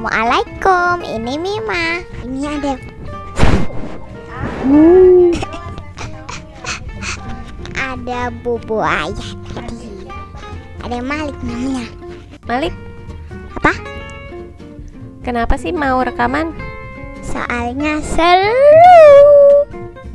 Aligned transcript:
Assalamualaikum, 0.00 1.04
ini 1.04 1.36
Mima. 1.36 2.00
Ini 2.24 2.40
ada 2.48 2.72
ada 7.92 8.20
bubu 8.40 8.80
ayah 8.80 9.32
tadi. 9.52 10.08
Ada 10.80 11.04
Malik 11.04 11.36
namanya. 11.44 11.84
Malik, 12.48 12.72
Apa? 13.60 13.76
kenapa 15.20 15.60
sih 15.60 15.68
mau 15.68 16.00
rekaman? 16.00 16.56
Soalnya 17.20 18.00
seru. 18.00 19.04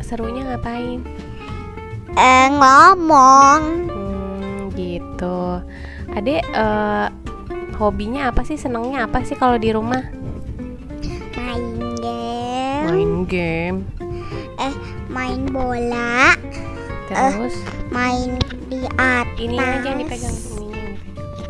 Serunya 0.02 0.50
ngapain? 0.50 1.06
Eh 2.18 2.48
ngomong. 2.58 3.62
Hmm, 3.94 4.74
gitu. 4.74 5.62
Adek, 6.09 6.41
eh, 6.41 7.08
hobinya 7.76 8.32
apa 8.32 8.42
sih? 8.48 8.56
Senengnya 8.56 9.06
apa 9.08 9.22
sih 9.28 9.36
kalau 9.36 9.60
di 9.60 9.70
rumah? 9.72 10.04
Main 11.36 11.64
game. 12.00 12.86
Main 12.88 13.14
game. 13.28 13.78
Main 15.16 15.48
bola. 15.48 16.36
Terus 17.08 17.56
Main 17.88 18.36
di 18.68 18.84
atas. 19.00 19.40
ini 19.40 19.56
aja 19.56 19.88
yang 19.88 20.00
dipegang, 20.04 20.36
dipegang. 20.36 20.92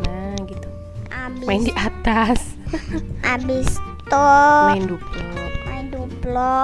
Nah, 0.06 0.36
gitu. 0.46 0.68
Abis, 1.10 1.46
Main 1.50 1.62
di 1.66 1.74
atas. 1.74 2.40
abis 3.34 3.68
itu 3.82 4.26
Main 4.70 4.86
duplo. 4.86 5.26
main 5.66 5.86
duplo. 5.90 6.60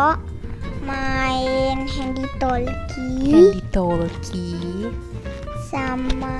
Main 0.86 1.90
handy 1.90 2.26
talkie. 2.38 3.34
Handy 3.34 3.60
talkie. 3.74 4.94
sama 5.72 6.38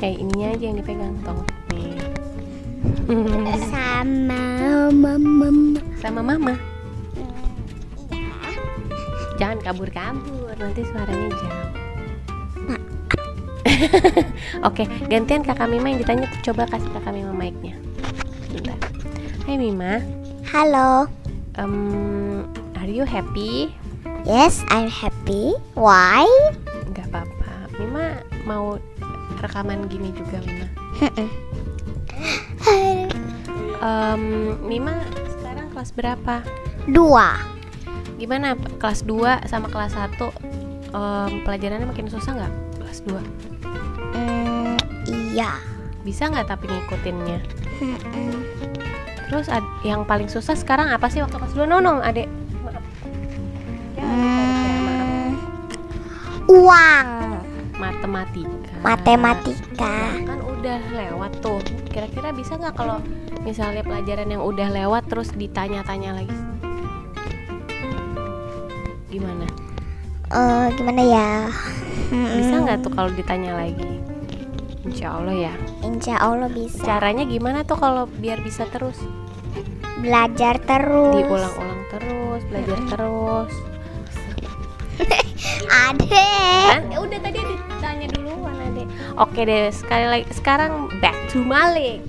Eh, 0.00 0.16
ininya 0.16 0.56
aja 0.56 0.64
yang 0.64 0.76
dipegang 0.80 1.12
tong. 1.20 1.44
Nih. 1.76 1.92
sama 3.72 4.88
mama 4.88 5.48
Sama 6.00 6.20
mama. 6.24 6.54
Jangan 9.36 9.60
kabur-kabur, 9.60 10.52
nanti 10.56 10.84
suaranya 10.84 11.28
jauh. 11.32 11.68
Oke, 14.68 14.84
gantian 15.08 15.40
kakak 15.40 15.68
Mima 15.72 15.88
yang 15.88 16.00
ditanya 16.04 16.28
coba 16.44 16.68
kasih 16.68 16.92
kakak 16.96 17.16
Mima 17.16 17.32
mic-nya. 17.32 17.76
Bentar. 18.52 18.76
Hai 19.48 19.56
Mima, 19.56 20.04
halo 20.52 21.08
um, 21.56 22.44
are 22.76 22.88
you 22.88 23.08
happy? 23.08 23.72
yes 24.28 24.60
I'm 24.68 24.92
happy 24.92 25.56
why 25.72 26.28
Enggak 26.88 27.08
apa-apa. 27.08 27.72
Mima 27.80 28.20
mau 28.44 28.76
rekaman 29.40 29.86
gini 29.86 30.12
juga 30.12 30.38
Mima. 30.40 30.66
Em, 33.80 34.22
Mima 34.62 34.94
sekarang 35.30 35.72
kelas 35.72 35.90
berapa? 35.90 36.44
dua 36.86 37.36
Gimana 38.16 38.52
kelas 38.76 39.00
2 39.02 39.48
sama 39.48 39.68
kelas 39.68 39.96
1 39.96 40.12
em, 40.92 41.40
pelajarannya 41.40 41.88
makin 41.88 42.04
susah 42.06 42.36
nggak? 42.36 42.52
Kelas 42.76 42.98
2 43.04 43.16
Hmm, 44.10 44.76
iya 45.08 45.56
bisa 46.02 46.28
nggak 46.28 46.44
tapi 46.46 46.68
ngikutinnya? 46.68 47.40
Terus 49.24 49.48
ad- 49.48 49.64
yang 49.80 50.04
paling 50.04 50.28
susah 50.28 50.52
sekarang 50.52 50.90
apa 50.90 51.08
sih 51.08 51.24
waktu 51.24 51.32
kelas 51.32 51.54
2? 51.54 51.64
Nonong 51.64 52.02
adek 52.02 52.28
Maaf 52.60 52.84
Ya, 53.96 54.04
adek, 54.04 54.28
adek, 54.36 54.80
maaf. 54.84 55.00
Hmm, 55.00 55.28
uang 56.50 57.08
Matematika 57.80 58.76
matematika 58.84 59.96
Kan 60.28 60.40
udah 60.44 60.80
lewat 60.92 61.32
tuh 61.40 61.64
Kira-kira 61.88 62.36
bisa 62.36 62.60
nggak 62.60 62.76
kalau 62.76 63.00
misalnya 63.40 63.80
pelajaran 63.80 64.28
yang 64.28 64.44
udah 64.44 64.68
lewat 64.68 65.08
terus 65.08 65.32
ditanya-tanya 65.32 66.20
lagi? 66.20 66.38
Gimana? 69.08 69.48
Eh, 70.30 70.66
gimana 70.76 71.02
ya. 71.02 71.30
Bisa 72.12 72.62
nggak 72.62 72.84
tuh 72.84 72.92
kalau 72.92 73.10
ditanya 73.16 73.56
lagi? 73.56 74.00
Insya 74.80 75.20
Allah 75.20 75.36
ya 75.36 75.54
insya 75.84 76.16
Allah 76.16 76.48
bisa 76.48 76.80
Caranya 76.80 77.28
gimana 77.28 77.68
tuh 77.68 77.76
kalau 77.76 78.08
biar 78.08 78.40
bisa 78.40 78.64
terus? 78.72 78.96
belajar 80.00 80.56
terus 80.64 81.20
Diulang-ulang 81.20 81.82
terus, 81.92 82.40
belajar 82.48 82.78
terus 82.88 83.52
kan? 86.10 86.80
Ya 86.90 86.98
udah 87.00 87.18
tadi 87.22 87.40
ditanya 87.40 88.06
duluan 88.14 88.56
adek 88.72 88.86
Oke 89.16 89.40
deh, 89.48 89.72
sekali 89.72 90.06
lagi 90.06 90.26
Sekarang 90.32 90.88
back 91.00 91.16
to 91.32 91.40
Malik. 91.40 92.04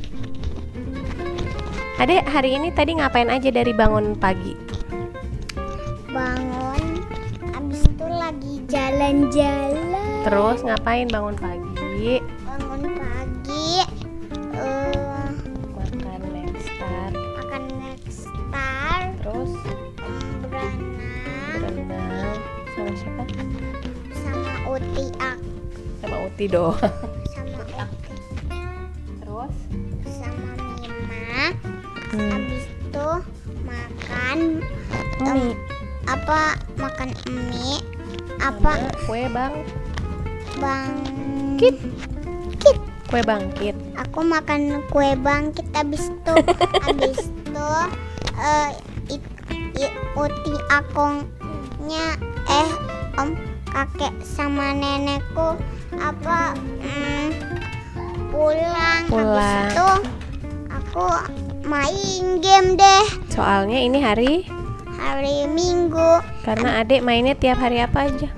Adek 2.01 2.25
hari 2.25 2.57
ini 2.57 2.73
tadi 2.73 2.97
ngapain 2.97 3.29
aja 3.29 3.53
dari 3.53 3.71
bangun 3.71 4.17
pagi? 4.17 4.71
bangun 6.11 6.83
abis 7.55 7.87
itu 7.87 8.05
lagi 8.05 8.53
jalan-jalan. 8.67 10.27
Terus 10.27 10.59
ngapain 10.67 11.07
bangun 11.07 11.35
pagi 11.39 12.19
Sama 26.31 26.33
Uti 26.33 26.45
doang. 26.47 26.79
Sama 27.27 27.59
uti 27.67 28.15
Terus? 29.19 29.55
sama 30.07 30.51
Mima 30.79 31.51
Hmm. 32.11 32.27
habis 32.27 32.63
itu 32.67 33.09
makan 33.63 34.37
Mie 35.23 35.55
apa 36.03 36.59
makan 36.75 37.09
mie 37.27 37.79
apa? 38.39 38.71
Sama 38.79 38.91
kue 39.05 39.23
bang. 39.27 39.53
Bang 40.59 40.91
Kit. 41.55 41.77
Kue 43.07 43.21
bangkit. 43.21 43.75
Aku 43.99 44.23
makan 44.23 44.83
kue 44.87 45.15
bangkit 45.19 45.67
habis 45.75 46.07
itu. 46.07 46.35
Habis 46.87 47.27
itu 47.27 47.71
eh 48.39 48.71
it- 49.07 49.95
uti 50.15 50.53
akongnya 50.71 52.15
eh 52.47 52.69
om 53.19 53.35
kakek 53.67 54.15
sama 54.23 54.71
nenekku 54.71 55.55
apa 56.01 56.57
mm, 56.81 57.27
pulang 58.33 59.01
habis 59.05 59.13
Pulang. 59.13 59.69
itu 59.69 59.89
aku 60.73 61.07
main 61.63 62.25
game 62.41 62.69
deh 62.75 63.05
Soalnya 63.29 63.79
ini 63.79 63.99
hari 64.01 64.33
hari 64.97 65.45
minggu 65.47 66.19
Karena 66.41 66.81
adek 66.81 67.05
mainnya 67.05 67.37
tiap 67.37 67.61
hari 67.61 67.79
apa 67.79 68.09
aja 68.09 68.29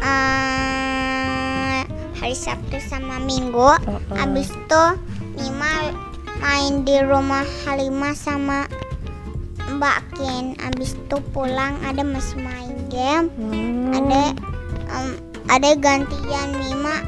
eh 0.00 1.80
hari 2.18 2.34
sabtu 2.34 2.80
sama 2.82 3.20
minggu 3.22 3.78
Oh, 3.84 4.00
oh. 4.00 4.16
Habis 4.16 4.48
itu 4.50 4.84
Mima 5.38 5.94
main 6.42 6.82
di 6.82 6.98
rumah 7.06 7.46
Halimah 7.62 8.14
sama 8.14 8.66
Mbak 9.68 9.98
Ken. 10.18 10.44
Habis 10.58 10.98
itu 10.98 11.16
pulang 11.30 11.78
ada 11.86 12.02
masih 12.02 12.42
main 12.42 12.74
game. 12.90 13.30
Hmm. 13.38 13.94
Ada 13.94 14.22
em, 14.90 15.08
ada 15.48 15.70
gantian 15.74 16.48
Mima, 16.54 17.00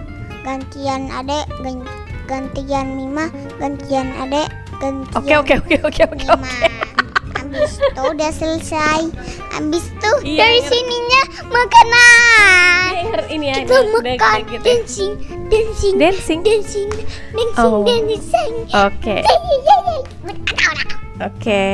gantian 0.43 1.09
Ade, 1.09 1.45
gan- 1.61 1.89
gantian 2.25 2.87
Mima, 2.95 3.29
gantian 3.57 4.09
Ade, 4.17 4.49
gantian 4.79 5.17
Oke 5.17 5.35
oke 5.37 5.55
oke 5.61 5.77
oke 5.85 6.03
oke. 6.09 6.27
Habis 7.33 7.73
itu 7.77 8.03
udah 8.05 8.31
selesai. 8.31 9.01
Habis 9.51 9.85
itu 9.87 10.11
Iya, 10.25 10.39
dari 10.41 10.59
ngerti. 10.61 10.71
sininya 10.71 11.23
makanan. 11.49 12.91
Denger 12.91 13.23
ini 13.29 13.47
ya 13.47 13.57
Kita 13.61 13.77
makan 13.91 14.39
gitu. 14.47 14.63
dancing, 14.63 15.13
dancing, 15.49 15.95
Dancing. 15.99 16.41
dancing, 16.41 16.89
dancing, 17.35 17.59
Oh. 17.59 17.83
dancing. 17.83 18.53
Oke 18.71 19.17
oke. 21.21 21.65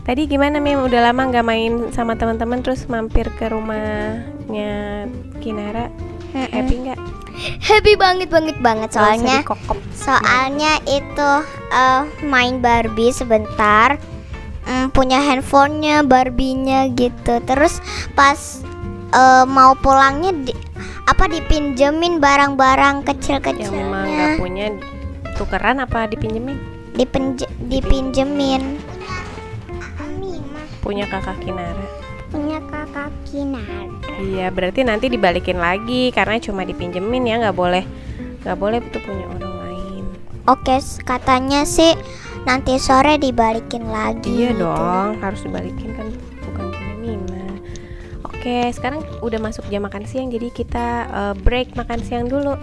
Tadi 0.00 0.26
gimana 0.26 0.58
Mim? 0.58 0.80
Udah 0.80 1.10
lama 1.10 1.28
nggak 1.28 1.46
main 1.46 1.72
sama 1.92 2.16
teman-teman 2.16 2.64
terus 2.64 2.88
mampir 2.88 3.28
ke 3.36 3.52
rumahnya 3.52 5.06
Kinara. 5.38 5.92
Happy 6.32 6.74
nggak? 6.86 6.98
Happy 7.40 7.96
banget 7.96 8.28
banget 8.28 8.56
banget 8.60 8.92
soalnya 8.92 9.40
soalnya 9.96 10.76
itu 10.84 11.30
eh, 11.72 12.02
main 12.20 12.60
Barbie 12.60 13.16
sebentar 13.16 13.96
mm, 14.68 14.92
punya 14.92 15.24
handphonenya 15.24 16.04
Barbie-nya 16.04 16.92
gitu 16.92 17.40
terus 17.48 17.80
pas 18.12 18.60
eh, 19.16 19.44
mau 19.48 19.72
pulangnya 19.72 20.36
di, 20.36 20.52
apa 21.08 21.32
dipinjemin 21.32 22.20
barang-barang 22.20 23.08
Yang 23.56 23.72
memang 23.72 24.04
nggak 24.04 24.30
kecil-kecilnya 24.36 24.36
punya 24.36 24.66
tukeran 25.40 25.80
apa 25.80 26.12
dipinjemin? 26.12 26.60
dipinjemin 27.72 28.62
Punya 30.80 31.04
kakak 31.06 31.36
Kinara. 31.40 31.86
punya 32.30 32.62
kakak 32.70 33.10
Kinar 33.26 33.90
Iya, 34.22 34.54
berarti 34.54 34.86
nanti 34.86 35.10
dibalikin 35.10 35.58
lagi 35.58 36.14
karena 36.14 36.38
cuma 36.38 36.62
dipinjemin 36.62 37.26
ya, 37.26 37.36
nggak 37.42 37.56
boleh 37.56 37.84
nggak 38.40 38.56
boleh 38.56 38.78
tuh 38.88 39.02
punya 39.02 39.24
orang 39.28 39.54
lain. 39.66 40.04
Oke, 40.46 40.78
katanya 41.02 41.64
sih 41.64 41.92
nanti 42.44 42.78
sore 42.78 43.18
dibalikin 43.18 43.84
lagi. 43.88 44.30
Iya 44.30 44.50
gitu. 44.54 44.64
dong, 44.64 45.18
harus 45.20 45.40
dibalikin 45.42 45.90
kan 45.92 46.06
bukan 46.46 46.66
Mima. 47.02 47.44
Oke, 48.24 48.70
sekarang 48.72 49.04
udah 49.20 49.40
masuk 49.42 49.68
jam 49.68 49.84
makan 49.84 50.06
siang, 50.06 50.30
jadi 50.30 50.48
kita 50.48 50.86
eh, 51.10 51.34
break 51.36 51.74
makan 51.74 52.00
siang 52.00 52.30
dulu. 52.30 52.56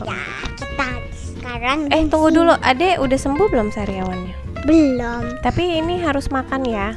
Ya, 0.00 0.20
kita 0.54 0.88
sekarang 1.16 1.88
Eh, 1.88 2.04
tunggu 2.08 2.28
dulu, 2.30 2.52
Ade 2.60 2.96
udah 3.00 3.18
sembuh 3.18 3.48
belum 3.48 3.68
sariawannya? 3.72 4.25
Belum. 4.66 5.22
Tapi 5.40 5.78
ini 5.78 6.02
harus 6.02 6.26
makan 6.28 6.66
ya. 6.66 6.92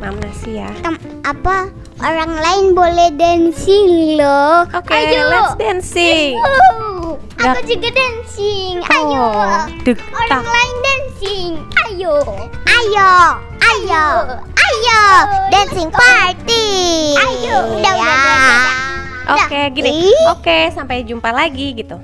Mam 0.00 0.16
nasi 0.16 0.56
ya. 0.56 0.72
Tem- 0.80 0.96
apa 1.20 1.68
orang 2.00 2.32
lain 2.32 2.64
boleh 2.72 3.12
dancing 3.12 4.16
loh. 4.16 4.64
Oke, 4.72 4.96
Ayo. 4.96 5.28
let's 5.28 5.52
dancing. 5.54 6.32
Wow, 6.34 7.20
aku 7.36 7.60
juga 7.68 7.88
dancing. 7.92 8.80
Ayo. 8.80 9.26
Oh, 9.28 9.64
deg 9.84 10.00
Orang 10.00 10.28
tak. 10.32 10.42
lain 10.42 10.74
dancing. 10.80 11.50
Ayo. 11.84 12.16
Ayo. 12.64 13.12
Ayo. 13.60 14.04
Ayo. 14.56 15.00
Dancing 15.52 15.92
party. 15.92 16.66
Ayo. 17.14 17.56
Udah, 17.76 17.92
udah, 17.92 18.16
udah, 18.16 18.36
udah. 18.40 18.76
Oke, 19.30 19.52
Udah. 19.52 19.64
gini. 19.70 20.10
Oke, 20.32 20.58
sampai 20.72 21.04
jumpa 21.04 21.28
lagi 21.30 21.76
gitu. 21.76 22.00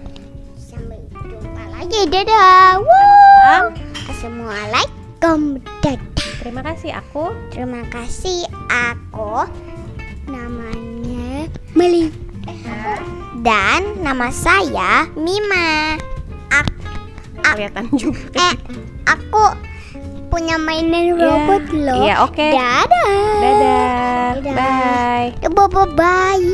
Sampai 0.54 1.00
jumpa 1.08 1.64
lagi. 1.72 2.00
Dadah. 2.06 2.76
Wow. 2.78 3.85
Assalamualaikum. 4.06 5.58
Dadah. 5.80 6.02
Terima 6.38 6.62
kasih 6.62 6.94
aku. 6.94 7.34
Terima 7.50 7.82
kasih. 7.86 8.46
Aku 8.68 9.44
namanya 10.26 11.50
Meli. 11.72 12.10
Dan 13.40 14.00
nama 14.00 14.30
saya 14.30 15.10
Mima. 15.14 15.98
Ak- 16.48 16.74
Kelihatan 17.46 17.90
juga. 17.92 18.38
eh, 18.42 18.54
aku 19.04 19.44
punya 20.28 20.54
mainan 20.56 21.10
Iya. 21.10 21.16
robot 21.16 21.64
loh. 21.72 22.02
Iya, 22.02 22.14
oke. 22.22 22.46
Dadah. 22.46 23.12
Dadah. 23.38 24.30
Dadah. 24.40 24.54
Bye. 24.54 25.30
Bye 25.48 25.90
bye. 25.94 26.46